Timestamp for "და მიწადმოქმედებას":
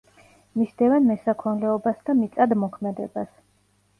2.09-3.29